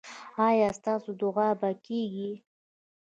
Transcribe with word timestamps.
ایا 0.47 0.69
ستاسو 0.79 1.09
دعا 1.21 1.49
به 1.59 1.69
کیږي؟ 1.85 2.31